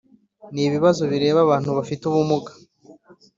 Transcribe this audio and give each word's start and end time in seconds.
n 0.53 0.55
ibibazo 0.67 1.01
bireba 1.11 1.39
Abantu 1.45 1.69
bafite 1.77 2.01
ubumuga 2.09 2.51